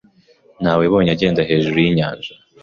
[0.61, 2.31] Nawebonye agenda hejuru yinyanja.